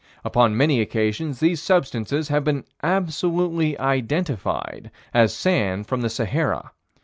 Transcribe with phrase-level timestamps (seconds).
[0.25, 6.71] Upon many occasions, these substances have been "absolutely identified" as sand from the Sahara.